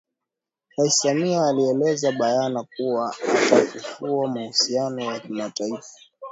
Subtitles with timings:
[0.77, 5.89] Rais Samia alieleza bayana kuwa atafufua mahusiano ya kimataifa